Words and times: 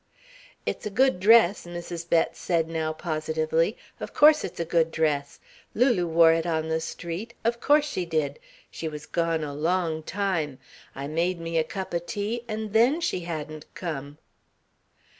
"It's 0.65 0.87
a 0.87 0.89
good 0.89 1.19
dress," 1.19 1.67
Mrs. 1.67 2.09
Bett 2.09 2.29
now 2.65 2.91
said 2.91 2.97
positively. 2.97 3.77
"Of 3.99 4.15
course 4.15 4.43
it's 4.43 4.59
a 4.59 4.65
good 4.65 4.89
dress. 4.89 5.39
Lulie 5.75 6.05
wore 6.05 6.33
it 6.33 6.47
on 6.47 6.69
the 6.69 6.79
street 6.81 7.35
of 7.43 7.59
course 7.59 7.85
she 7.85 8.03
did. 8.03 8.39
She 8.71 8.87
was 8.87 9.05
gone 9.05 9.43
a 9.43 9.53
long 9.53 10.01
time. 10.01 10.57
I 10.95 11.05
made 11.07 11.39
me 11.39 11.59
a 11.59 11.63
cup 11.63 11.93
o' 11.93 11.99
tea, 11.99 12.43
and 12.47 12.73
then 12.73 12.99
she 12.99 13.19
hadn't 13.19 13.65
come." 13.75 14.17